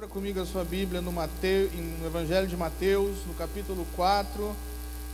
[0.00, 4.56] Abra comigo a sua Bíblia no, Mateus, no Evangelho de Mateus, no capítulo 4,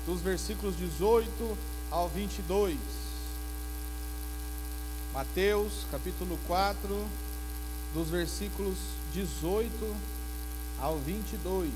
[0.07, 1.59] dos versículos 18
[1.91, 2.79] ao 22.
[5.13, 7.05] Mateus, capítulo 4,
[7.95, 8.77] dos versículos
[9.13, 9.97] 18
[10.79, 11.73] ao 22.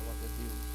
[0.00, 0.70] Glória a Deus.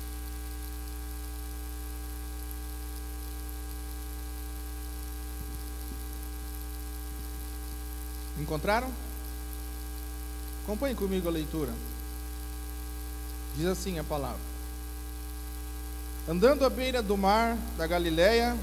[8.45, 8.91] Encontraram?
[10.63, 11.73] Acompanhe comigo a leitura.
[13.57, 14.37] Diz assim a palavra:
[16.29, 18.55] Andando à beira do mar da Galileia,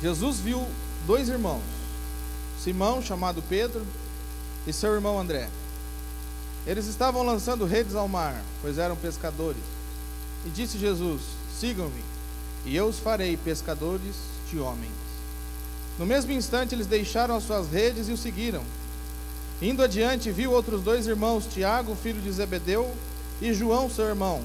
[0.00, 0.66] Jesus viu
[1.06, 1.62] dois irmãos,
[2.58, 3.86] Simão, chamado Pedro,
[4.66, 5.50] e seu irmão André.
[6.66, 9.62] Eles estavam lançando redes ao mar, pois eram pescadores.
[10.46, 11.20] E disse Jesus:
[11.54, 12.02] Sigam-me,
[12.64, 14.14] e eu os farei pescadores
[14.50, 15.10] de homens.
[16.00, 18.64] No mesmo instante, eles deixaram as suas redes e o seguiram.
[19.62, 22.90] Indo adiante, viu outros dois irmãos, Tiago, filho de Zebedeu,
[23.42, 24.42] e João, seu irmão.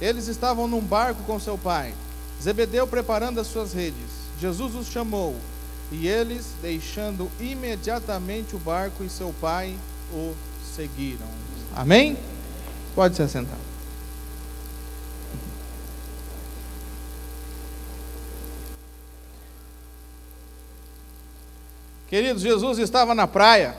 [0.00, 1.94] Eles estavam num barco com seu pai,
[2.42, 4.20] Zebedeu preparando as suas redes.
[4.38, 5.36] Jesus os chamou,
[5.90, 9.74] e eles, deixando imediatamente o barco e seu pai,
[10.12, 10.34] o
[10.74, 11.26] seguiram.
[11.74, 12.16] Amém?
[12.94, 13.58] Pode se assentar.
[22.08, 23.76] Queridos, Jesus estava na praia,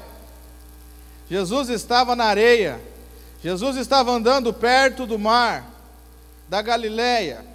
[1.31, 2.77] Jesus estava na areia,
[3.41, 5.65] Jesus estava andando perto do mar,
[6.49, 7.45] da Galileia,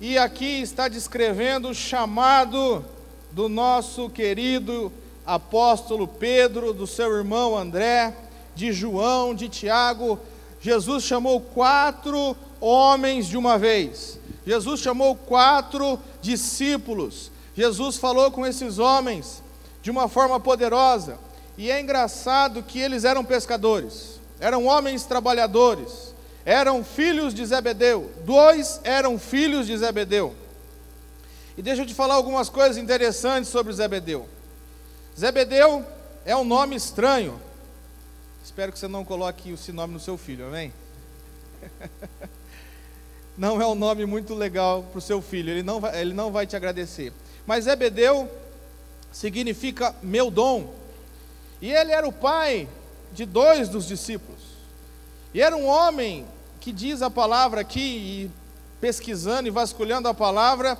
[0.00, 2.84] e aqui está descrevendo o chamado
[3.32, 4.92] do nosso querido
[5.26, 8.14] apóstolo Pedro, do seu irmão André,
[8.54, 10.16] de João, de Tiago.
[10.60, 17.32] Jesus chamou quatro homens de uma vez, Jesus chamou quatro discípulos.
[17.56, 19.42] Jesus falou com esses homens
[19.82, 21.25] de uma forma poderosa,
[21.56, 28.80] e é engraçado que eles eram pescadores, eram homens trabalhadores, eram filhos de Zebedeu, dois
[28.84, 30.34] eram filhos de Zebedeu.
[31.56, 34.28] E deixa eu te falar algumas coisas interessantes sobre Zebedeu.
[35.18, 35.84] Zebedeu
[36.24, 37.40] é um nome estranho.
[38.44, 40.72] Espero que você não coloque esse nome no seu filho, amém?
[43.36, 46.32] Não é um nome muito legal para o seu filho, ele não, vai, ele não
[46.32, 47.12] vai te agradecer.
[47.46, 48.30] Mas Zebedeu
[49.12, 50.72] significa meu dom.
[51.60, 52.68] E ele era o pai
[53.12, 54.40] de dois dos discípulos.
[55.32, 56.26] E era um homem
[56.60, 58.30] que diz a palavra aqui, e
[58.80, 60.78] pesquisando e vasculhando a palavra,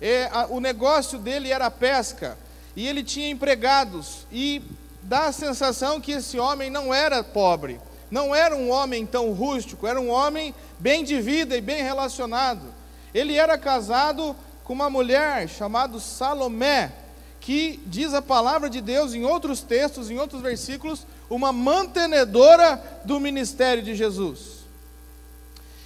[0.00, 2.36] é, a, o negócio dele era a pesca.
[2.76, 4.26] E ele tinha empregados.
[4.30, 4.62] E
[5.02, 7.80] dá a sensação que esse homem não era pobre.
[8.10, 12.74] Não era um homem tão rústico, era um homem bem de vida e bem relacionado.
[13.14, 16.92] Ele era casado com uma mulher chamada Salomé,
[17.42, 23.18] que diz a palavra de Deus em outros textos, em outros versículos, uma mantenedora do
[23.18, 24.62] ministério de Jesus.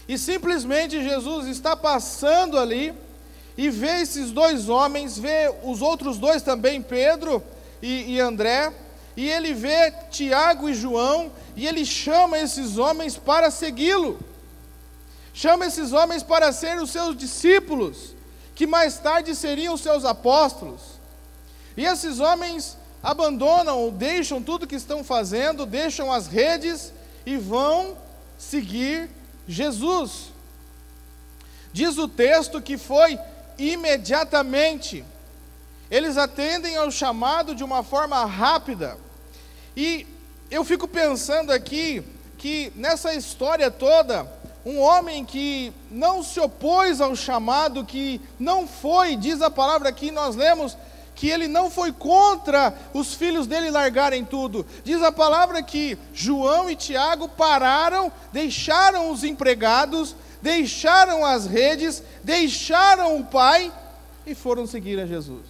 [0.06, 2.92] E simplesmente Jesus está passando ali
[3.56, 7.42] e vê esses dois homens, vê os outros dois também, Pedro
[7.80, 8.70] e, e André,
[9.16, 14.20] e ele vê Tiago e João, e ele chama esses homens para segui-lo.
[15.32, 18.14] Chama esses homens para serem os seus discípulos,
[18.54, 20.95] que mais tarde seriam os seus apóstolos.
[21.76, 26.92] E esses homens abandonam, deixam tudo que estão fazendo, deixam as redes
[27.24, 27.96] e vão
[28.38, 29.10] seguir
[29.46, 30.32] Jesus.
[31.72, 33.18] Diz o texto que foi
[33.58, 35.04] imediatamente.
[35.90, 38.96] Eles atendem ao chamado de uma forma rápida.
[39.76, 40.06] E
[40.50, 42.02] eu fico pensando aqui
[42.38, 44.26] que nessa história toda,
[44.64, 50.10] um homem que não se opôs ao chamado, que não foi, diz a palavra aqui,
[50.10, 50.76] nós lemos,
[51.16, 54.66] que ele não foi contra os filhos dele largarem tudo.
[54.84, 63.18] Diz a palavra que João e Tiago pararam, deixaram os empregados, deixaram as redes, deixaram
[63.18, 63.72] o pai
[64.26, 65.46] e foram seguir a Jesus.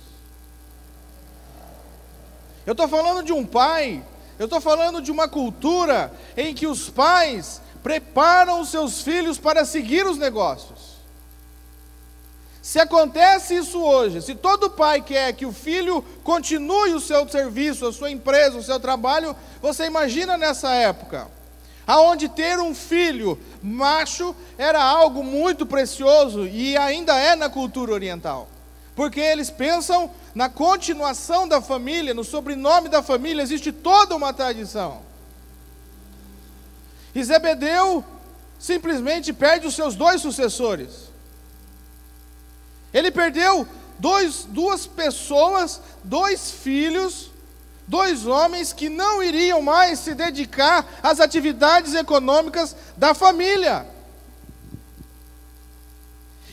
[2.65, 4.05] Eu estou falando de um pai,
[4.39, 9.65] eu estou falando de uma cultura em que os pais preparam os seus filhos para
[9.65, 10.96] seguir os negócios.
[12.67, 17.87] Se acontece isso hoje, se todo pai quer que o filho continue o seu serviço,
[17.87, 21.29] a sua empresa, o seu trabalho, você imagina nessa época,
[21.87, 28.49] aonde ter um filho macho era algo muito precioso e ainda é na cultura oriental.
[28.97, 35.03] Porque eles pensam na continuação da família, no sobrenome da família, existe toda uma tradição.
[37.15, 38.05] E Zebedeu
[38.59, 41.15] simplesmente perde os seus dois sucessores.
[42.97, 47.31] Ele perdeu dois, duas pessoas, dois filhos,
[47.87, 53.87] dois homens que não iriam mais se dedicar às atividades econômicas da família.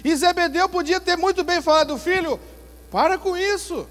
[0.04, 2.38] E Zebedeu podia ter muito bem falado, filho,
[2.92, 3.88] para com isso.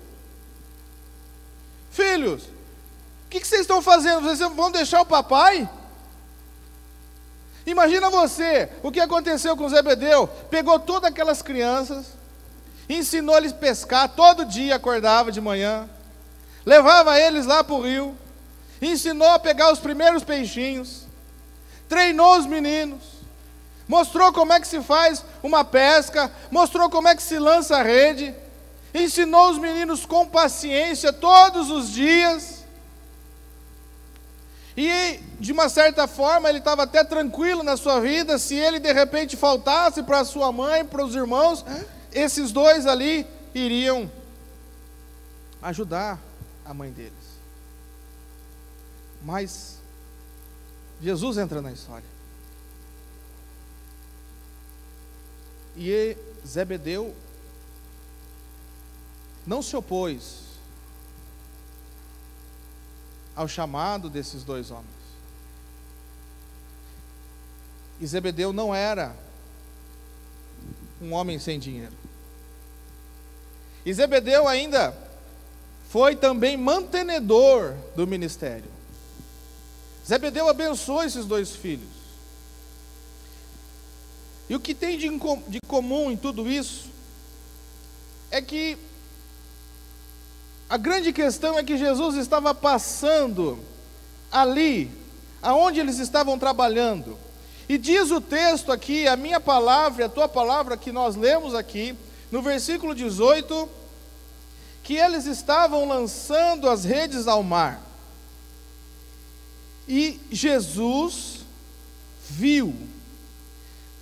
[1.91, 4.21] Filhos, o que, que vocês estão fazendo?
[4.21, 5.67] Vocês vão deixar o papai?
[7.65, 10.29] Imagina você, o que aconteceu com Zebedeu?
[10.51, 12.21] Pegou todas aquelas crianças,
[12.95, 15.89] ensinou eles a pescar, todo dia acordava de manhã,
[16.65, 18.17] levava eles lá para o rio,
[18.81, 21.07] ensinou a pegar os primeiros peixinhos,
[21.89, 23.03] treinou os meninos,
[23.87, 27.83] mostrou como é que se faz uma pesca, mostrou como é que se lança a
[27.83, 28.35] rede,
[28.95, 32.63] ensinou os meninos com paciência todos os dias.
[34.77, 38.93] E de uma certa forma ele estava até tranquilo na sua vida, se ele de
[38.93, 41.65] repente faltasse para sua mãe, para os irmãos,
[42.15, 44.11] esses dois ali iriam
[45.61, 46.21] ajudar
[46.65, 47.13] a mãe deles.
[49.23, 49.79] Mas
[51.01, 52.07] Jesus entra na história.
[55.77, 56.17] E
[56.47, 57.15] Zebedeu
[59.47, 60.43] não se opôs
[63.35, 64.87] ao chamado desses dois homens.
[68.01, 69.17] E Zebedeu não era
[71.01, 72.02] um homem sem dinheiro.
[73.85, 74.95] E Zebedeu ainda
[75.89, 78.71] foi também mantenedor do ministério.
[80.07, 81.89] Zebedeu abençoou esses dois filhos.
[84.49, 85.09] E o que tem de,
[85.49, 86.91] de comum em tudo isso
[88.31, 88.79] é que
[90.69, 93.59] a grande questão é que Jesus estava passando
[94.31, 94.91] ali,
[95.43, 97.19] aonde eles estavam trabalhando.
[97.69, 101.95] E diz o texto aqui, a minha palavra, a tua palavra que nós lemos aqui,
[102.33, 103.69] no versículo 18,
[104.83, 107.81] que eles estavam lançando as redes ao mar.
[109.87, 111.41] E Jesus
[112.31, 112.75] viu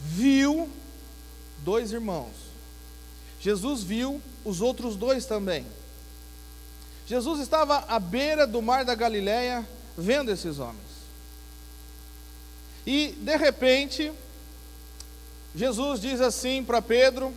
[0.00, 0.68] viu
[1.58, 2.32] dois irmãos.
[3.40, 5.66] Jesus viu os outros dois também.
[7.06, 10.78] Jesus estava à beira do mar da Galileia vendo esses homens.
[12.86, 14.12] E de repente,
[15.54, 17.34] Jesus diz assim para Pedro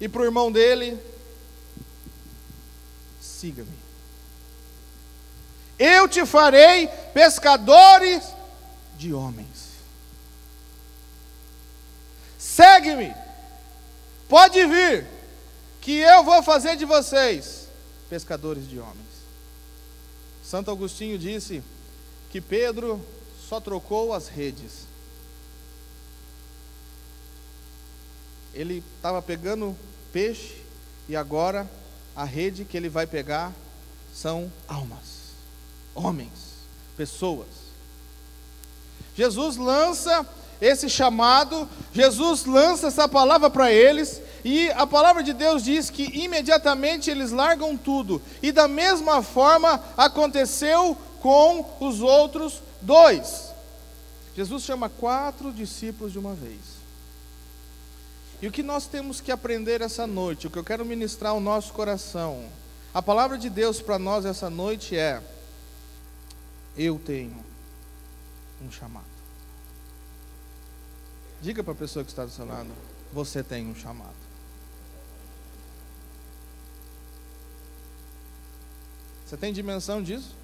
[0.00, 0.98] e para o irmão dele:
[3.20, 3.78] siga-me.
[5.78, 8.22] Eu te farei pescadores
[8.96, 9.70] de homens.
[12.38, 13.14] Segue-me,
[14.28, 15.06] pode vir,
[15.80, 17.68] que eu vou fazer de vocês
[18.08, 18.96] pescadores de homens.
[20.44, 21.62] Santo Agostinho disse
[22.30, 23.00] que Pedro
[23.48, 24.86] só trocou as redes.
[28.52, 29.76] Ele estava pegando
[30.12, 30.56] peixe
[31.08, 31.68] e agora
[32.14, 33.52] a rede que ele vai pegar
[34.14, 35.32] são almas,
[35.94, 36.30] homens,
[36.96, 37.48] pessoas.
[39.16, 40.26] Jesus lança
[40.60, 46.04] esse chamado, Jesus lança essa palavra para eles, e a palavra de Deus diz que
[46.04, 53.50] imediatamente eles largam tudo, e da mesma forma aconteceu com os outros dois.
[54.36, 56.60] Jesus chama quatro discípulos de uma vez.
[58.42, 61.40] E o que nós temos que aprender essa noite, o que eu quero ministrar ao
[61.40, 62.48] nosso coração,
[62.92, 65.22] a palavra de Deus para nós essa noite é:
[66.76, 67.44] Eu tenho
[68.64, 69.04] um chamado.
[71.42, 72.68] Diga para a pessoa que está do seu lado:
[73.12, 74.20] você tem um chamado.
[79.26, 80.34] Você tem dimensão disso?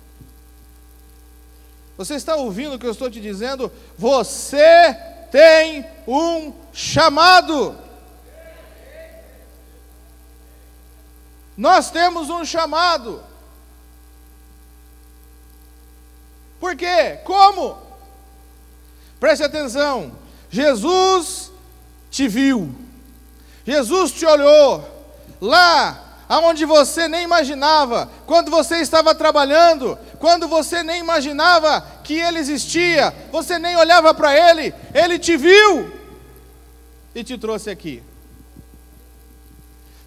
[1.97, 3.73] Você está ouvindo o que eu estou te dizendo?
[3.99, 4.95] Você
[5.33, 7.86] tem um chamado.
[11.57, 13.23] Nós temos um chamado.
[16.61, 17.19] Por quê?
[17.25, 17.79] Como?
[19.19, 20.13] Preste atenção.
[20.51, 21.51] Jesus
[22.11, 22.75] te viu,
[23.67, 24.85] Jesus te olhou,
[25.41, 32.39] lá aonde você nem imaginava, quando você estava trabalhando, quando você nem imaginava que ele
[32.39, 35.93] existia, você nem olhava para ele, ele te viu
[37.15, 38.03] e te trouxe aqui.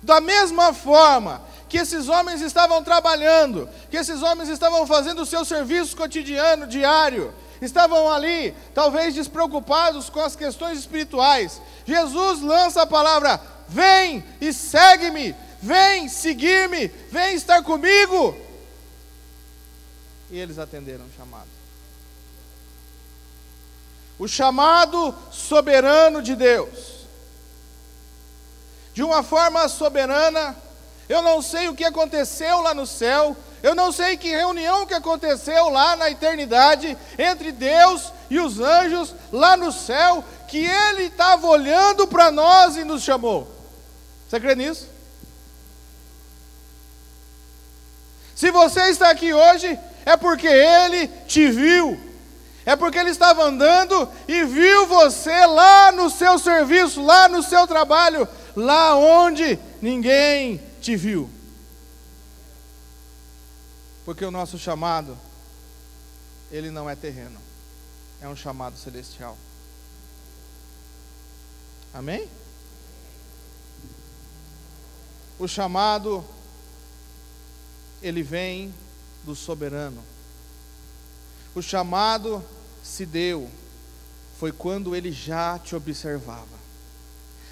[0.09, 1.39] Da mesma forma
[1.69, 7.31] que esses homens estavam trabalhando, que esses homens estavam fazendo o seu serviço cotidiano, diário,
[7.61, 11.61] estavam ali, talvez despreocupados com as questões espirituais.
[11.85, 18.35] Jesus lança a palavra: vem e segue-me, vem seguir-me, vem estar comigo.
[20.31, 21.49] E eles atenderam o chamado.
[24.17, 26.98] o chamado soberano de Deus.
[28.99, 30.53] De uma forma soberana,
[31.07, 34.93] eu não sei o que aconteceu lá no céu, eu não sei que reunião que
[34.93, 41.47] aconteceu lá na eternidade entre Deus e os anjos lá no céu, que Ele estava
[41.47, 43.47] olhando para nós e nos chamou.
[44.27, 44.89] Você crê nisso?
[48.35, 51.97] Se você está aqui hoje, é porque Ele te viu.
[52.65, 57.65] É porque Ele estava andando e viu você lá no seu serviço, lá no seu
[57.65, 58.27] trabalho,
[58.59, 61.29] lá onde ninguém te viu.
[64.05, 65.17] Porque o nosso chamado,
[66.51, 67.39] ele não é terreno,
[68.21, 69.37] é um chamado celestial.
[71.93, 72.27] Amém?
[75.37, 76.23] O chamado,
[78.01, 78.73] ele vem
[79.23, 80.03] do soberano.
[81.55, 82.43] O chamado
[82.83, 83.49] se deu,
[84.39, 86.58] foi quando ele já te observava,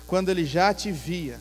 [0.08, 1.40] quando ele já te via.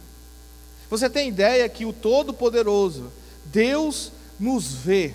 [0.90, 3.10] Você tem ideia que o Todo-Poderoso,
[3.46, 5.14] Deus, nos vê.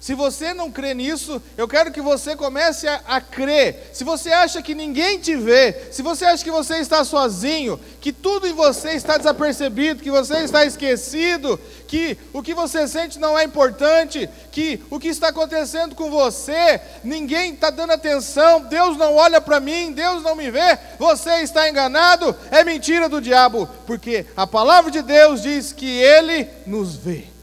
[0.00, 3.90] Se você não crê nisso, eu quero que você comece a, a, crer.
[3.92, 8.12] Se você acha que ninguém te vê, se você acha que você está sozinho, que
[8.12, 13.38] tudo em você está desapercebido, que você está esquecido, que o que você sente não
[13.38, 19.14] é importante, que o que está acontecendo com você, ninguém está dando atenção, Deus não
[19.14, 24.26] olha para mim, Deus não me vê, você está enganado, é mentira do diabo, porque
[24.36, 27.35] a palavra de Deus diz que Ele nos vê.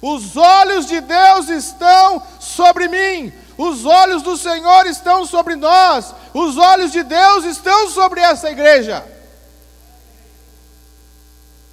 [0.00, 6.56] Os olhos de Deus estão sobre mim, os olhos do Senhor estão sobre nós, os
[6.56, 9.04] olhos de Deus estão sobre essa igreja.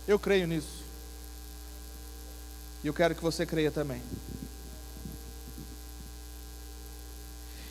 [0.08, 0.78] Eu creio nisso.
[2.84, 4.02] E eu quero que você creia também.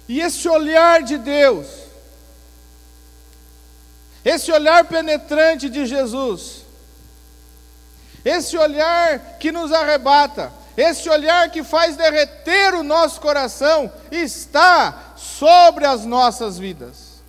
[0.09, 1.67] E esse olhar de Deus,
[4.25, 6.66] esse olhar penetrante de Jesus,
[8.27, 15.87] esse olhar que nos arrebata, esse olhar que faz derreter o nosso coração, está sobre
[15.87, 17.23] as nossas vidas.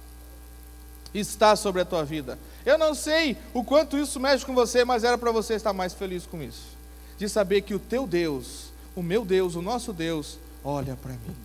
[1.14, 2.40] Está sobre a tua vida.
[2.66, 5.94] Eu não sei o quanto isso mexe com você, mas era para você estar mais
[5.94, 6.76] feliz com isso.
[7.16, 11.36] De saber que o teu Deus, o meu Deus, o nosso Deus, olha para mim.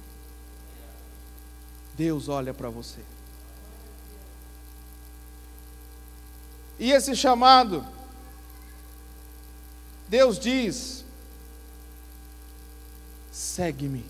[1.94, 3.00] Deus olha para você.
[6.78, 7.86] E esse chamado
[10.12, 11.06] Deus diz:
[13.32, 14.04] segue-me.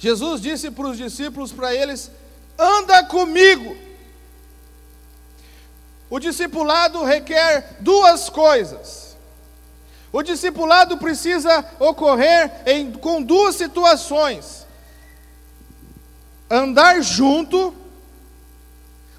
[0.00, 2.10] Jesus disse para os discípulos, para eles:
[2.58, 3.76] anda comigo.
[6.10, 9.16] O discipulado requer duas coisas.
[10.10, 14.66] O discipulado precisa ocorrer em, com duas situações:
[16.50, 17.72] andar junto,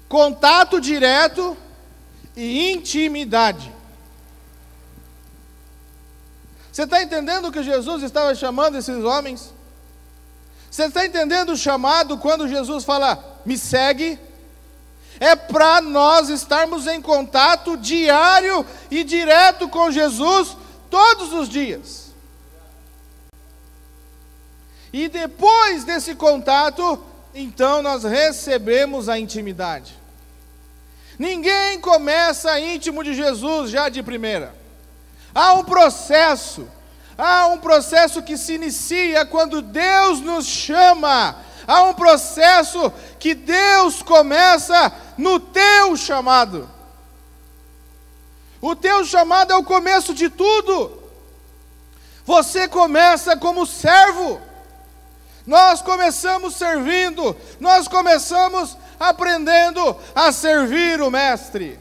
[0.06, 1.56] contato direto
[2.36, 3.72] e intimidade.
[6.72, 9.52] Você está entendendo que Jesus estava chamando esses homens?
[10.70, 14.18] Você está entendendo o chamado quando Jesus fala, me segue?
[15.20, 20.56] É para nós estarmos em contato diário e direto com Jesus
[20.88, 22.12] todos os dias.
[24.92, 27.02] E depois desse contato,
[27.34, 30.01] então nós recebemos a intimidade.
[31.18, 34.54] Ninguém começa íntimo de Jesus já de primeira.
[35.34, 36.68] Há um processo,
[37.16, 41.36] há um processo que se inicia quando Deus nos chama.
[41.66, 46.68] Há um processo que Deus começa no teu chamado.
[48.60, 51.02] O teu chamado é o começo de tudo.
[52.24, 54.40] Você começa como servo.
[55.44, 61.78] Nós começamos servindo, nós começamos aprendendo a servir o Mestre.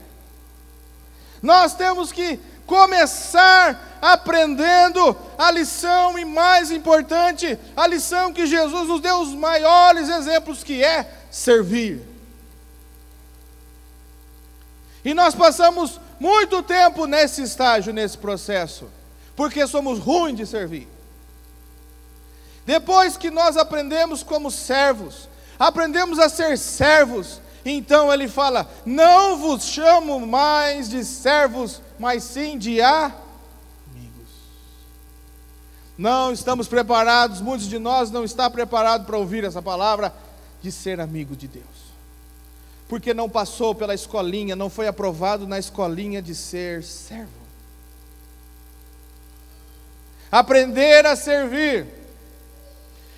[1.42, 9.02] Nós temos que começar aprendendo a lição e mais importante, a lição que Jesus nos
[9.02, 12.02] deu os maiores exemplos que é servir.
[15.06, 18.90] E nós passamos muito tempo nesse estágio, nesse processo,
[19.36, 20.88] porque somos ruins de servir.
[22.66, 25.28] Depois que nós aprendemos como servos,
[25.68, 27.40] aprendemos a ser servos.
[27.64, 33.22] Então ele fala: Não vos chamo mais de servos, mas sim de amigos.
[35.96, 40.12] Não estamos preparados, muitos de nós não está preparado para ouvir essa palavra
[40.64, 41.66] de ser amigo de Deus.
[42.90, 47.42] Porque não passou pela escolinha, não foi aprovado na escolinha de ser servo.
[50.32, 52.01] Aprender a servir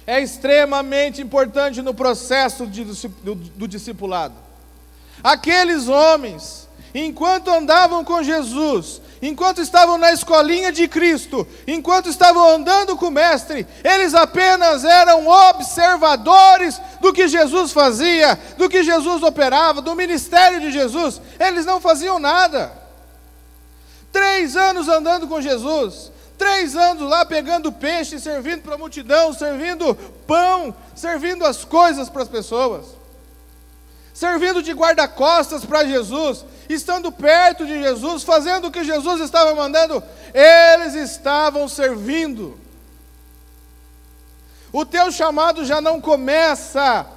[0.06, 4.36] é extremamente importante no processo de, do, do discipulado.
[5.24, 12.98] Aqueles homens, enquanto andavam com Jesus, enquanto estavam na escolinha de Cristo, enquanto estavam andando
[12.98, 19.82] com o Mestre, eles apenas eram observadores do que Jesus fazia, do que Jesus operava,
[19.82, 22.72] do ministério de Jesus, eles não faziam nada.
[24.12, 26.12] Três anos andando com Jesus,
[26.44, 29.96] três anos lá pegando peixe, servindo para a multidão, servindo
[30.28, 33.04] pão, servindo as coisas para as pessoas
[34.14, 40.04] servindo de guarda-costas para Jesus, estando perto de Jesus, fazendo o que Jesus estava mandando,
[40.34, 42.60] eles estavam servindo.
[44.72, 47.08] O teu chamado já não começa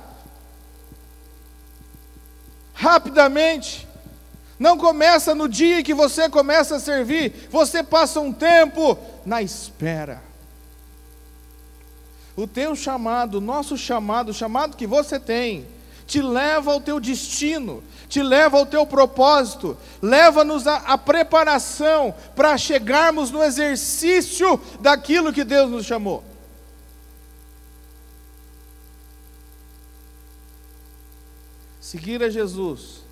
[2.73, 3.87] rapidamente,
[4.59, 9.43] não começa no dia em que você começa a servir, você passa um tempo na
[9.43, 10.23] espera.
[12.35, 15.67] O teu chamado, o nosso chamado, o chamado que você tem,
[16.07, 23.31] te leva ao teu destino, te leva ao teu propósito, leva-nos à preparação para chegarmos
[23.31, 26.23] no exercício daquilo que Deus nos chamou.
[31.81, 33.06] Seguir a Jesus.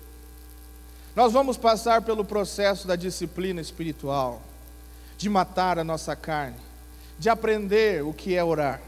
[1.15, 4.41] Nós vamos passar pelo processo da disciplina espiritual,
[5.17, 6.57] de matar a nossa carne,
[7.17, 8.81] de aprender o que é orar,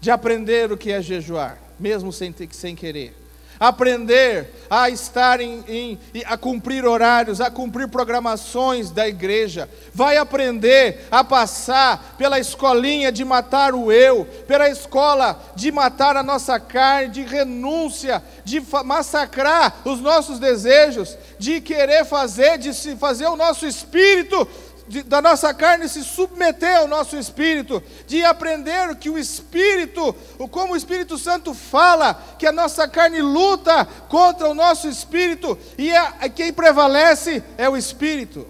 [0.00, 3.14] de aprender o que é jejuar mesmo sem, sem querer.
[3.58, 9.68] Aprender a estar em, em, a cumprir horários, a cumprir programações da igreja.
[9.94, 16.22] Vai aprender a passar pela escolinha de matar o eu, pela escola de matar a
[16.22, 23.26] nossa carne, de renúncia, de massacrar os nossos desejos, de querer fazer, de se fazer
[23.26, 24.46] o nosso espírito
[24.88, 30.14] de, da nossa carne se submeter ao nosso espírito, de aprender que o espírito,
[30.50, 35.90] como o Espírito Santo fala, que a nossa carne luta contra o nosso espírito e
[35.90, 38.46] é, quem prevalece é o espírito.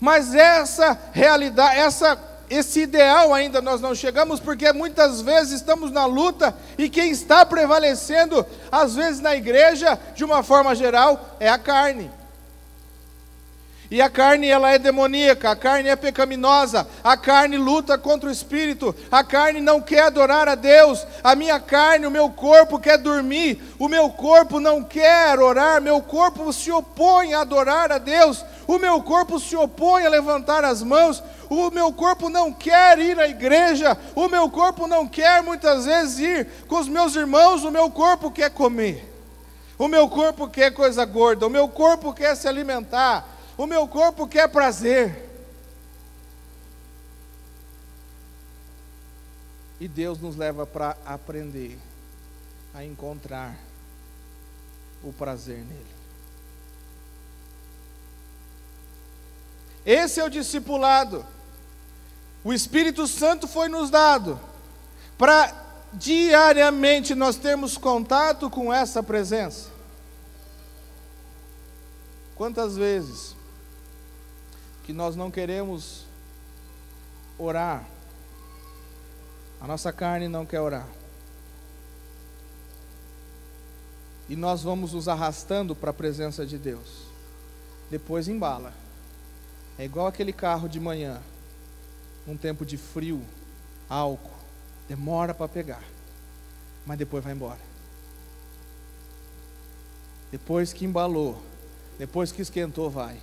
[0.00, 6.06] Mas essa realidade, essa esse ideal ainda nós não chegamos, porque muitas vezes estamos na
[6.06, 11.58] luta e quem está prevalecendo, às vezes na igreja, de uma forma geral, é a
[11.58, 12.10] carne.
[13.88, 18.32] E a carne ela é demoníaca, a carne é pecaminosa, a carne luta contra o
[18.32, 22.98] espírito, a carne não quer adorar a Deus, a minha carne, o meu corpo quer
[22.98, 28.44] dormir, o meu corpo não quer orar, meu corpo se opõe a adorar a Deus,
[28.66, 33.20] o meu corpo se opõe a levantar as mãos, o meu corpo não quer ir
[33.20, 37.70] à igreja, o meu corpo não quer muitas vezes ir com os meus irmãos, o
[37.70, 39.08] meu corpo quer comer,
[39.78, 43.35] o meu corpo quer coisa gorda, o meu corpo quer se alimentar.
[43.56, 45.24] O meu corpo quer prazer.
[49.80, 51.78] E Deus nos leva para aprender
[52.74, 53.56] a encontrar
[55.02, 55.96] o prazer nele.
[59.84, 61.24] Esse é o discipulado.
[62.42, 64.40] O Espírito Santo foi nos dado
[65.16, 69.68] para diariamente nós termos contato com essa presença.
[72.34, 73.35] Quantas vezes
[74.86, 76.06] que nós não queremos
[77.36, 77.84] orar.
[79.60, 80.86] A nossa carne não quer orar.
[84.28, 87.02] E nós vamos nos arrastando para a presença de Deus.
[87.90, 88.72] Depois embala.
[89.76, 91.20] É igual aquele carro de manhã,
[92.24, 93.20] num tempo de frio,
[93.90, 94.30] álcool,
[94.88, 95.82] demora para pegar,
[96.86, 97.60] mas depois vai embora.
[100.30, 101.42] Depois que embalou,
[101.98, 103.20] depois que esquentou, vai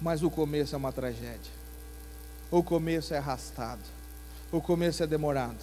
[0.00, 1.52] mas o começo é uma tragédia.
[2.50, 3.82] O começo é arrastado.
[4.50, 5.58] O começo é demorado.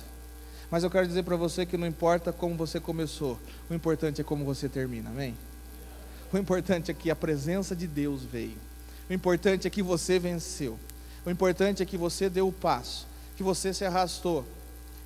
[0.69, 4.23] Mas eu quero dizer para você que não importa como você começou, o importante é
[4.23, 5.35] como você termina, amém?
[6.31, 8.57] O importante é que a presença de Deus veio.
[9.09, 10.77] O importante é que você venceu.
[11.25, 14.45] O importante é que você deu o passo, que você se arrastou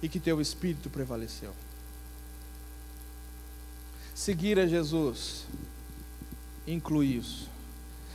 [0.02, 1.54] e que teu espírito prevaleceu.
[4.16, 5.46] Seguir a Jesus
[6.68, 7.50] inclui isso.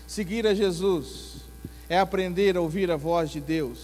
[0.06, 1.36] Seguir a Jesus
[1.88, 3.78] é aprender a ouvir a voz de Deus.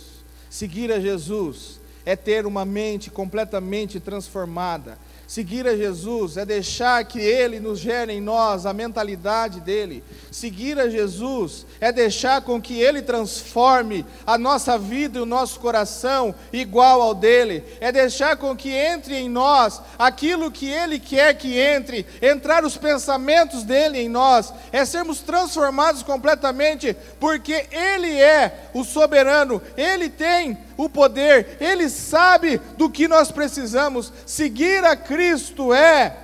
[0.48, 4.98] Seguir a Jesus é ter uma mente completamente transformada.
[5.32, 10.04] Seguir a Jesus é deixar que Ele nos gere em nós a mentalidade dele.
[10.30, 15.58] Seguir a Jesus é deixar com que Ele transforme a nossa vida e o nosso
[15.58, 17.64] coração igual ao dele.
[17.80, 22.76] É deixar com que entre em nós aquilo que Ele quer que entre, entrar os
[22.76, 24.52] pensamentos dele em nós.
[24.70, 32.58] É sermos transformados completamente, porque Ele é o soberano, Ele tem o poder, Ele sabe
[32.76, 34.12] do que nós precisamos.
[34.26, 36.18] Seguir a Cristo é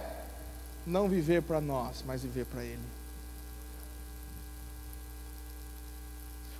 [0.87, 2.83] não viver para nós, mas viver para Ele.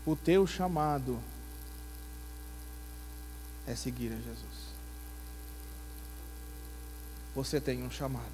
[0.07, 1.19] O teu chamado
[3.67, 4.69] é seguir a Jesus.
[7.35, 8.25] Você tem um chamado.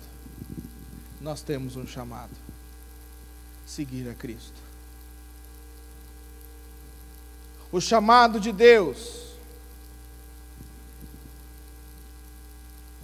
[1.21, 2.35] Nós temos um chamado.
[3.67, 4.63] Seguir a Cristo.
[7.73, 9.34] O chamado de Deus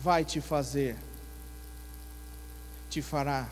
[0.01, 0.97] vai te fazer,
[2.89, 3.51] te fará,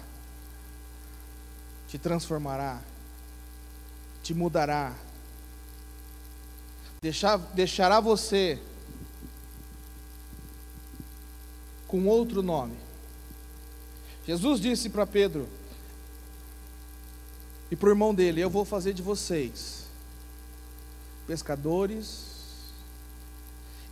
[1.86, 2.80] te transformará,
[4.22, 4.94] te mudará,
[7.02, 8.58] deixar, deixará você
[11.86, 12.78] com outro nome.
[14.26, 15.46] Jesus disse para Pedro
[17.70, 19.86] e para o irmão dele: Eu vou fazer de vocês
[21.26, 22.24] pescadores,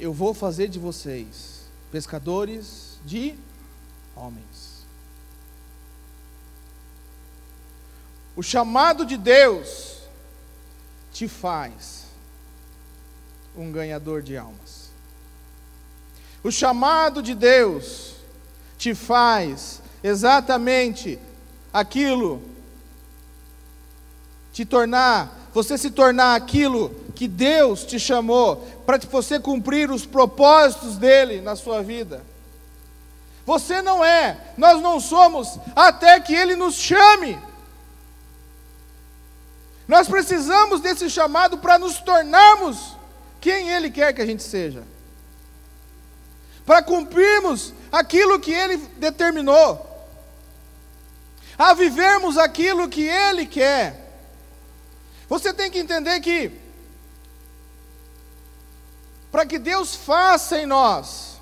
[0.00, 1.55] eu vou fazer de vocês
[1.90, 3.34] pescadores de
[4.14, 4.84] homens.
[8.36, 10.02] O chamado de Deus
[11.12, 12.04] te faz
[13.56, 14.90] um ganhador de almas.
[16.44, 18.14] O chamado de Deus
[18.76, 21.18] te faz exatamente
[21.72, 22.42] aquilo,
[24.52, 30.98] te tornar, você se tornar aquilo que Deus te chamou para você cumprir os propósitos
[30.98, 32.22] dele na sua vida.
[33.46, 37.38] Você não é, nós não somos, até que ele nos chame.
[39.88, 42.94] Nós precisamos desse chamado para nos tornarmos
[43.40, 44.84] quem ele quer que a gente seja.
[46.66, 50.06] Para cumprirmos aquilo que ele determinou.
[51.56, 54.05] A vivermos aquilo que ele quer.
[55.28, 56.52] Você tem que entender que
[59.30, 61.36] para que Deus faça em nós,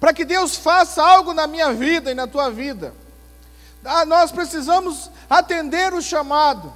[0.00, 2.94] para que Deus faça algo na minha vida e na tua vida,
[3.84, 6.72] ah, nós precisamos atender o chamado,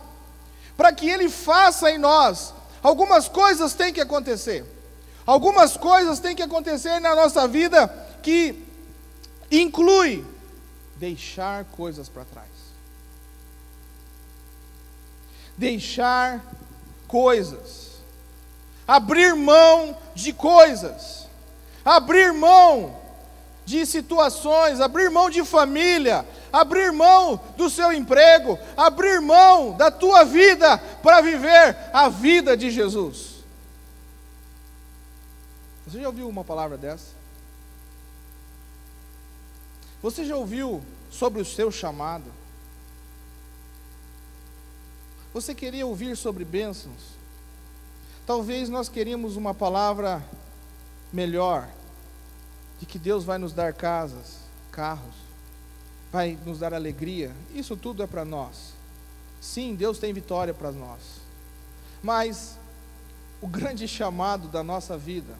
[0.77, 4.65] para que Ele faça em nós, algumas coisas têm que acontecer,
[5.25, 7.89] algumas coisas têm que acontecer na nossa vida
[8.23, 8.63] que
[9.51, 10.25] inclui
[10.97, 12.58] deixar coisas para trás.
[15.59, 16.41] Deixar
[17.07, 17.89] coisas
[18.89, 21.29] abrir mão de coisas,
[21.85, 22.99] abrir mão
[23.67, 30.25] de situações, abrir mão de família, abrir mão do seu emprego, abrir mão da tua
[30.25, 33.45] vida para viver a vida de Jesus.
[35.87, 37.19] Você já ouviu uma palavra dessa?
[40.03, 42.38] Você já ouviu sobre o seu chamado?
[45.33, 47.19] Você queria ouvir sobre bênçãos?
[48.27, 50.25] Talvez nós queríamos uma palavra
[51.13, 51.69] melhor,
[52.79, 54.39] de que Deus vai nos dar casas,
[54.71, 55.15] carros,
[56.13, 57.35] vai nos dar alegria.
[57.55, 58.73] Isso tudo é para nós.
[59.41, 61.01] Sim, Deus tem vitória para nós.
[62.03, 62.59] Mas
[63.41, 65.35] o grande chamado da nossa vida,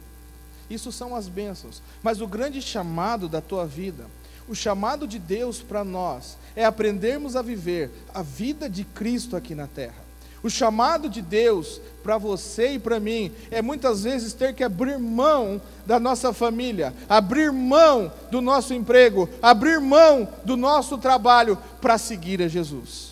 [0.71, 4.07] isso são as bênçãos, mas o grande chamado da tua vida,
[4.49, 9.55] o chamado de Deus para nós, é aprendermos a viver a vida de Cristo aqui
[9.55, 10.09] na terra.
[10.43, 14.99] O chamado de Deus para você e para mim é muitas vezes ter que abrir
[14.99, 21.99] mão da nossa família, abrir mão do nosso emprego, abrir mão do nosso trabalho para
[21.99, 23.09] seguir a Jesus.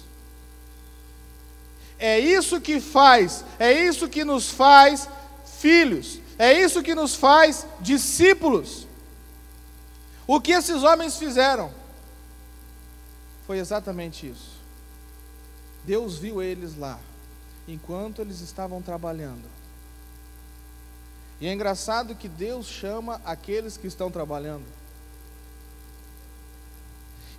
[1.99, 5.09] É isso que faz, é isso que nos faz
[5.59, 8.86] filhos, é isso que nos faz discípulos.
[10.26, 11.72] O que esses homens fizeram
[13.46, 14.56] foi exatamente isso.
[15.84, 16.98] Deus viu eles lá
[17.68, 19.44] enquanto eles estavam trabalhando.
[21.40, 24.64] E é engraçado que Deus chama aqueles que estão trabalhando.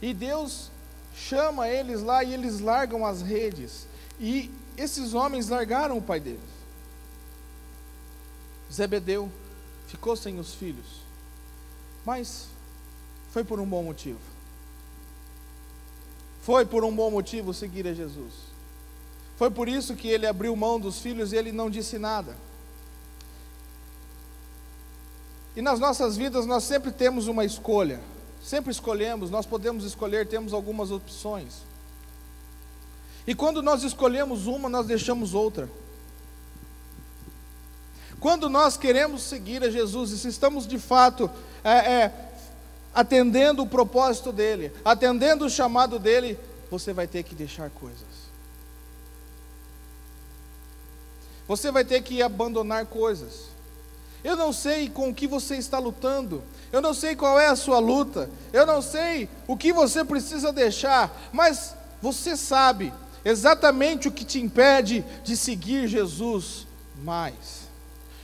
[0.02, 0.70] E Deus
[1.16, 3.88] chama eles lá e eles largam as redes.
[4.20, 6.40] E esses homens largaram o pai deles.
[8.72, 9.32] Zebedeu
[9.88, 11.02] ficou sem os filhos.
[12.06, 12.48] Mas
[13.32, 14.20] foi por um bom motivo.
[16.42, 18.34] Foi por um bom motivo seguir a Jesus.
[19.36, 22.36] Foi por isso que ele abriu mão dos filhos e ele não disse nada.
[25.56, 28.00] E nas nossas vidas nós sempre temos uma escolha:
[28.44, 31.66] sempre escolhemos, nós podemos escolher, temos algumas opções.
[33.28, 35.70] E quando nós escolhemos uma, nós deixamos outra.
[38.20, 41.30] Quando nós queremos seguir a Jesus, e se estamos de fato
[41.64, 42.27] é, é,
[42.98, 46.36] atendendo o propósito dele, atendendo o chamado dele,
[46.72, 48.02] você vai ter que deixar coisas.
[51.48, 53.50] Você vai ter que abandonar coisas.
[54.24, 57.56] Eu não sei com o que você está lutando, eu não sei qual é a
[57.56, 62.92] sua luta, eu não sei o que você precisa deixar, mas você sabe
[63.24, 66.66] exatamente o que te impede de seguir Jesus
[67.04, 67.68] mais.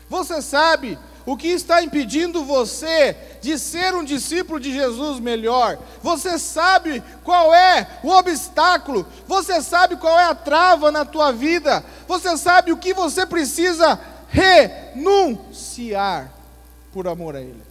[0.10, 5.80] Você sabe o que está impedindo você de ser um discípulo de Jesus melhor?
[6.02, 9.08] Você sabe qual é o obstáculo?
[9.28, 11.84] Você sabe qual é a trava na tua vida?
[12.08, 16.30] Você sabe o que você precisa renunciar
[16.92, 17.64] por amor a Ele?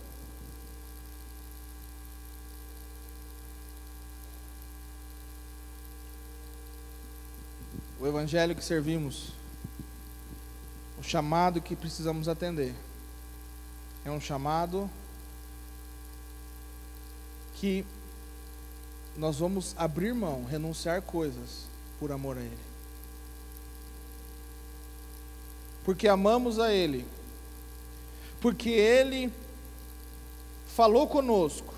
[8.01, 9.29] O evangelho que servimos,
[10.99, 12.75] o chamado que precisamos atender
[14.05, 14.91] é um chamado
[17.55, 17.85] que
[19.17, 21.67] nós vamos abrir mão, renunciar coisas
[22.01, 22.59] por amor a Ele.
[25.85, 27.07] Porque amamos a Ele,
[28.41, 29.33] porque Ele
[30.67, 31.75] falou conosco,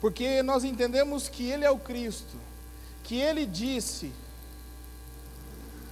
[0.00, 2.36] porque nós entendemos que Ele é o Cristo,
[3.04, 4.12] que Ele disse: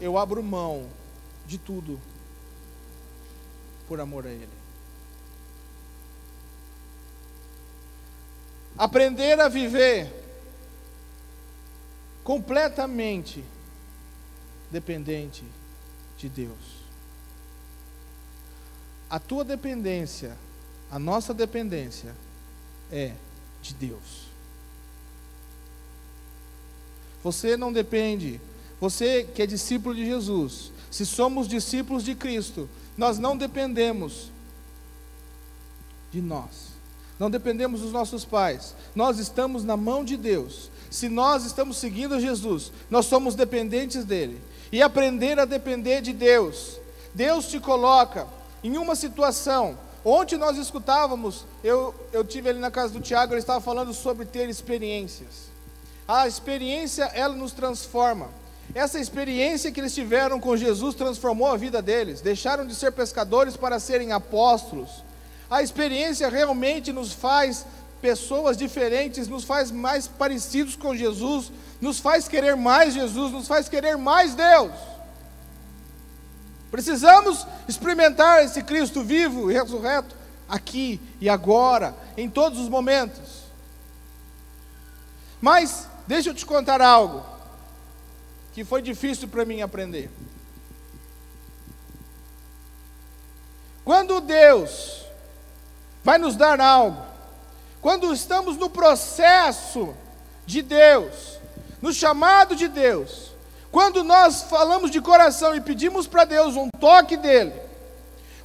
[0.00, 0.88] Eu abro mão
[1.46, 2.00] de tudo
[3.86, 4.65] por amor a Ele.
[8.76, 10.12] Aprender a viver
[12.22, 13.44] completamente
[14.70, 15.44] dependente
[16.18, 16.76] de Deus.
[19.08, 20.36] A tua dependência,
[20.90, 22.14] a nossa dependência
[22.90, 23.12] é
[23.62, 24.26] de Deus.
[27.22, 28.40] Você não depende,
[28.80, 34.30] você que é discípulo de Jesus, se somos discípulos de Cristo, nós não dependemos
[36.12, 36.75] de nós
[37.18, 40.70] não dependemos dos nossos pais, nós estamos na mão de Deus.
[40.90, 44.40] Se nós estamos seguindo Jesus, nós somos dependentes dele.
[44.70, 46.78] E aprender a depender de Deus.
[47.14, 48.26] Deus te coloca
[48.62, 49.78] em uma situação.
[50.04, 54.24] Ontem nós escutávamos, eu, eu tive ali na casa do Tiago, ele estava falando sobre
[54.24, 55.50] ter experiências.
[56.06, 58.28] A experiência, ela nos transforma.
[58.74, 62.20] Essa experiência que eles tiveram com Jesus transformou a vida deles.
[62.20, 65.05] Deixaram de ser pescadores para serem apóstolos.
[65.50, 67.64] A experiência realmente nos faz
[68.00, 73.68] pessoas diferentes, nos faz mais parecidos com Jesus, nos faz querer mais Jesus, nos faz
[73.68, 74.72] querer mais Deus.
[76.70, 80.14] Precisamos experimentar esse Cristo vivo e ressurreto
[80.48, 83.44] aqui e agora, em todos os momentos.
[85.40, 87.24] Mas deixa eu te contar algo
[88.52, 90.10] que foi difícil para mim aprender.
[93.84, 95.05] Quando Deus
[96.06, 97.04] vai nos dar algo.
[97.82, 99.92] Quando estamos no processo
[100.46, 101.40] de Deus,
[101.82, 103.32] no chamado de Deus,
[103.72, 107.52] quando nós falamos de coração e pedimos para Deus um toque dele,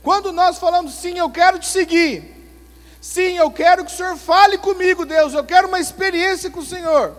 [0.01, 2.33] quando nós falamos sim, eu quero te seguir,
[2.99, 6.65] sim, eu quero que o Senhor fale comigo, Deus, eu quero uma experiência com o
[6.65, 7.15] Senhor.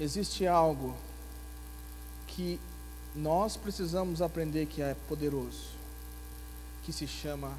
[0.00, 0.96] Existe algo
[2.26, 2.60] que
[3.14, 5.75] nós precisamos aprender que é poderoso
[6.86, 7.50] que se chama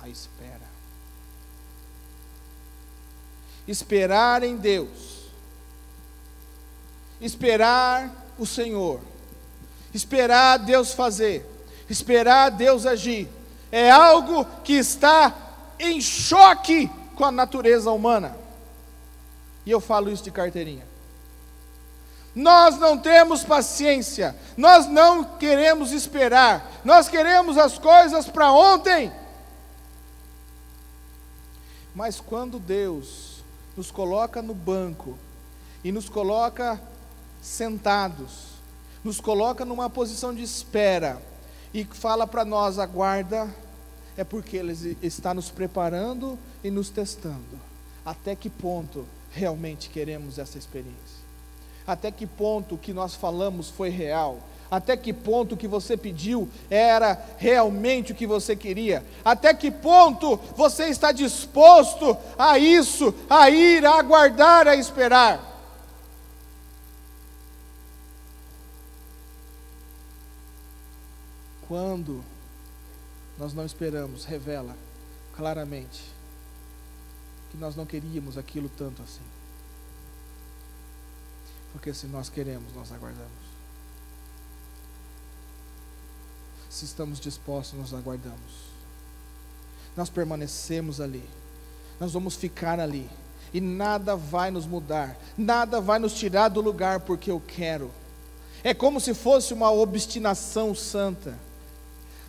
[0.00, 0.70] a espera.
[3.66, 5.26] Esperar em Deus,
[7.20, 9.00] esperar o Senhor,
[9.92, 11.44] esperar Deus fazer,
[11.90, 13.28] esperar Deus agir,
[13.72, 15.34] é algo que está
[15.76, 18.36] em choque com a natureza humana.
[19.66, 20.86] E eu falo isso de carteirinha.
[22.34, 29.12] Nós não temos paciência, nós não queremos esperar, nós queremos as coisas para ontem.
[31.94, 33.44] Mas quando Deus
[33.76, 35.18] nos coloca no banco
[35.84, 36.80] e nos coloca
[37.42, 38.52] sentados,
[39.04, 41.20] nos coloca numa posição de espera
[41.74, 43.52] e fala para nós, aguarda,
[44.16, 47.60] é porque Ele está nos preparando e nos testando.
[48.04, 51.21] Até que ponto realmente queremos essa experiência?
[51.86, 54.38] Até que ponto o que nós falamos foi real?
[54.72, 59.04] Até que ponto o que você pediu era realmente o que você queria?
[59.22, 65.52] Até que ponto você está disposto a isso, a ir, a aguardar, a esperar?
[71.68, 72.24] Quando
[73.38, 74.74] nós não esperamos, revela
[75.34, 76.02] claramente
[77.50, 79.41] que nós não queríamos aquilo tanto assim.
[81.72, 83.30] Porque se nós queremos, nós aguardamos.
[86.68, 88.72] Se estamos dispostos, nós aguardamos.
[89.96, 91.28] Nós permanecemos ali.
[91.98, 93.08] Nós vamos ficar ali.
[93.52, 95.16] E nada vai nos mudar.
[95.36, 97.90] Nada vai nos tirar do lugar porque eu quero.
[98.64, 101.38] É como se fosse uma obstinação santa.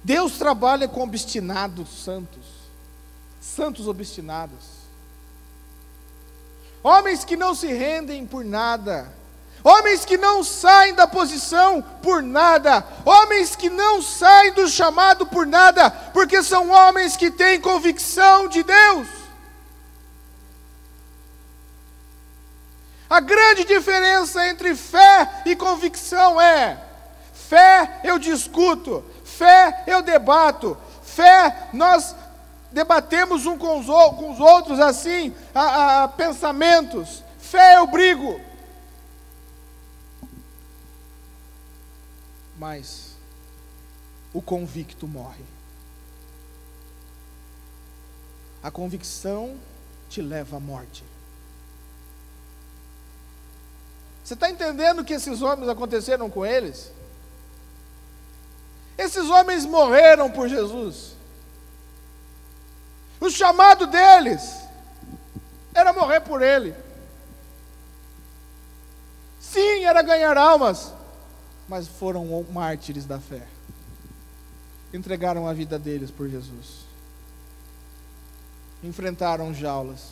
[0.03, 2.45] Deus trabalha com obstinados santos.
[3.39, 4.83] Santos obstinados.
[6.83, 9.22] Homens que não se rendem por nada
[9.63, 15.45] homens que não saem da posição por nada, homens que não saem do chamado por
[15.45, 19.07] nada, porque são homens que têm convicção de Deus.
[23.09, 26.77] A grande diferença entre fé e convicção é:
[27.33, 32.15] fé eu discuto, fé eu debato, fé nós
[32.71, 38.41] debatemos um com os, com os outros assim, a, a, pensamentos, fé eu brigo.
[42.63, 43.09] Mas
[44.33, 45.43] o convicto morre.
[48.63, 49.59] A convicção
[50.09, 51.03] te leva à morte.
[54.23, 56.89] Você está entendendo o que esses homens aconteceram com eles?
[58.97, 61.17] Esses homens morreram por Jesus.
[63.19, 64.41] O chamado deles
[65.73, 66.73] era morrer por Ele.
[69.41, 70.93] Sim, era ganhar almas
[71.67, 73.47] mas foram mártires da fé.
[74.93, 76.85] Entregaram a vida deles por Jesus.
[78.83, 80.09] Enfrentaram jaulas,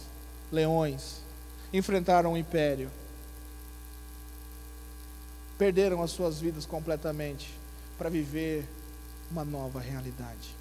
[0.51, 1.21] leões,
[1.73, 2.89] enfrentaram o império.
[5.57, 7.53] Perderam as suas vidas completamente
[7.97, 8.67] para viver
[9.29, 10.55] uma nova realidade.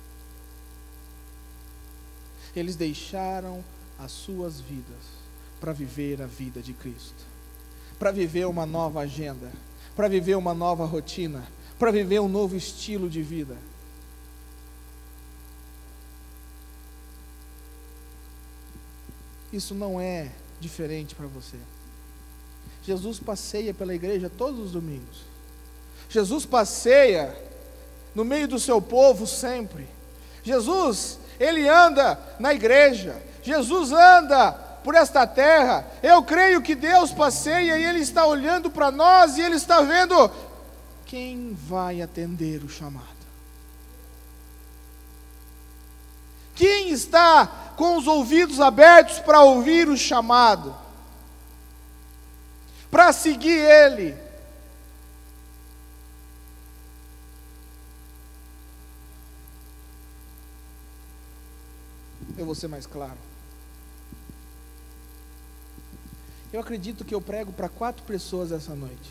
[2.54, 3.64] Eles deixaram
[3.98, 5.20] as suas vidas
[5.60, 7.24] para viver a vida de Cristo,
[7.98, 9.50] para viver uma nova agenda
[9.96, 11.44] para viver uma nova rotina,
[11.78, 13.56] para viver um novo estilo de vida.
[19.52, 21.56] Isso não é diferente para você.
[22.84, 25.22] Jesus passeia pela igreja todos os domingos.
[26.08, 27.36] Jesus passeia
[28.14, 29.86] no meio do seu povo sempre.
[30.42, 33.20] Jesus, ele anda na igreja.
[33.42, 38.90] Jesus anda por esta terra, eu creio que Deus passeia e Ele está olhando para
[38.90, 40.30] nós e Ele está vendo
[41.04, 43.04] quem vai atender o chamado.
[46.54, 50.76] Quem está com os ouvidos abertos para ouvir o chamado,
[52.90, 54.14] para seguir Ele.
[62.36, 63.29] Eu vou ser mais claro.
[66.52, 69.10] Eu acredito que eu prego para quatro pessoas essa noite.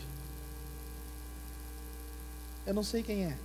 [2.66, 3.36] Eu não sei quem é.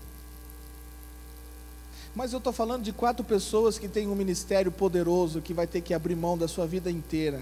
[2.13, 5.81] Mas eu estou falando de quatro pessoas que têm um ministério poderoso, que vai ter
[5.81, 7.41] que abrir mão da sua vida inteira.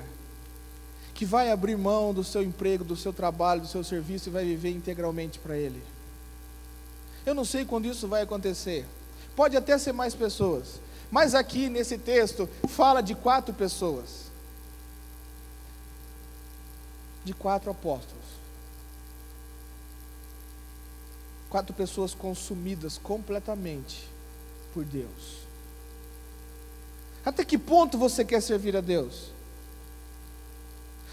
[1.13, 4.45] Que vai abrir mão do seu emprego, do seu trabalho, do seu serviço e vai
[4.45, 5.81] viver integralmente para Ele.
[7.25, 8.85] Eu não sei quando isso vai acontecer.
[9.35, 10.79] Pode até ser mais pessoas.
[11.09, 14.22] Mas aqui nesse texto fala de quatro pessoas
[17.23, 18.23] de quatro apóstolos.
[21.49, 24.09] Quatro pessoas consumidas completamente
[24.73, 25.43] por Deus.
[27.25, 29.31] Até que ponto você quer servir a Deus?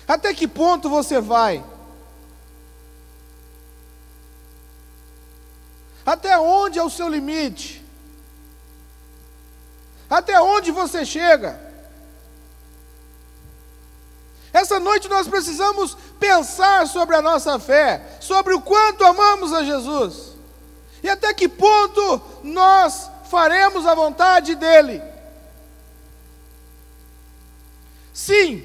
[0.08, 1.64] Até que ponto você vai?
[6.04, 7.84] Até onde é o seu limite?
[10.08, 11.69] Até onde você chega?
[14.70, 20.36] Essa noite nós precisamos pensar sobre a nossa fé, sobre o quanto amamos a Jesus
[21.02, 25.02] e até que ponto nós faremos a vontade dEle.
[28.14, 28.62] Sim,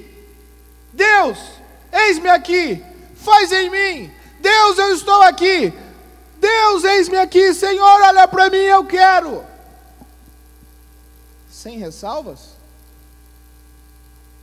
[0.92, 1.38] Deus,
[1.92, 2.84] eis-me aqui,
[3.16, 4.12] faz em mim.
[4.38, 5.72] Deus, eu estou aqui.
[6.36, 7.52] Deus, eis-me aqui.
[7.52, 9.44] Senhor, olha para mim, eu quero.
[11.50, 12.50] Sem ressalvas?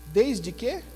[0.08, 0.92] Desde que?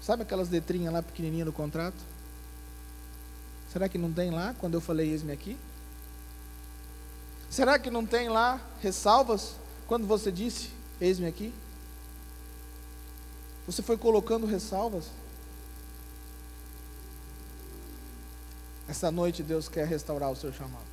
[0.00, 1.96] Sabe aquelas letrinhas lá pequenininhas no contrato?
[3.72, 5.56] Será que não tem lá quando eu falei eis-me aqui?
[7.48, 9.54] Será que não tem lá ressalvas
[9.86, 10.70] quando você disse
[11.00, 11.52] eis-me aqui?
[13.66, 15.06] Você foi colocando ressalvas?
[18.88, 20.90] Essa noite Deus quer restaurar o seu chamado.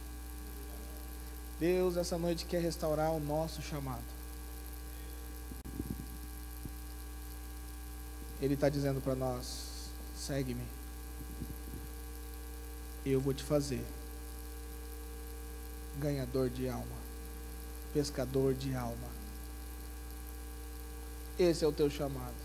[1.59, 4.16] Deus, essa noite quer restaurar o nosso chamado.
[8.41, 10.65] Ele está dizendo para nós: segue-me.
[13.05, 13.83] Eu vou te fazer
[15.97, 16.97] ganhador de alma,
[17.93, 19.07] pescador de alma.
[21.39, 22.35] Esse é o teu chamado.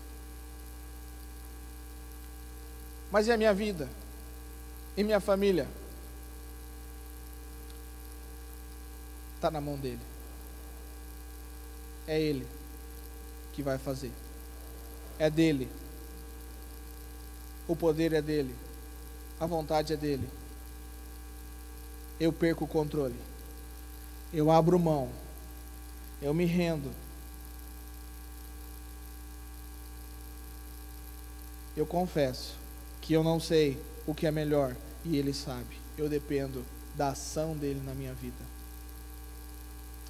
[3.11, 3.87] Mas e a minha vida?
[4.97, 5.67] E minha família?
[9.35, 9.99] Está na mão dele.
[12.07, 12.47] É ele
[13.51, 14.11] que vai fazer.
[15.19, 15.69] É dele.
[17.67, 18.55] O poder é dele.
[19.39, 20.27] A vontade é dele.
[22.19, 23.15] Eu perco o controle.
[24.33, 25.09] Eu abro mão.
[26.21, 26.91] Eu me rendo.
[31.75, 32.55] Eu confesso
[33.01, 35.77] que eu não sei o que é melhor e Ele sabe.
[35.97, 36.63] Eu dependo
[36.95, 38.43] da ação dele na minha vida.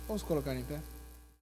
[0.08, 0.80] Vamos colocar em pé?